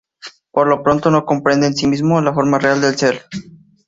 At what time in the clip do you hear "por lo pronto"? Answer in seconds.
0.49-1.11